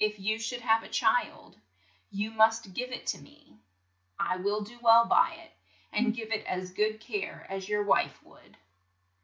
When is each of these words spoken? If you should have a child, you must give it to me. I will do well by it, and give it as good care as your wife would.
If 0.00 0.18
you 0.18 0.40
should 0.40 0.62
have 0.62 0.82
a 0.82 0.88
child, 0.88 1.60
you 2.10 2.32
must 2.32 2.74
give 2.74 2.90
it 2.90 3.06
to 3.06 3.18
me. 3.18 3.60
I 4.18 4.34
will 4.36 4.62
do 4.62 4.80
well 4.80 5.06
by 5.06 5.34
it, 5.34 5.52
and 5.92 6.12
give 6.12 6.32
it 6.32 6.44
as 6.44 6.72
good 6.72 6.98
care 6.98 7.46
as 7.48 7.68
your 7.68 7.84
wife 7.84 8.20
would. 8.24 8.56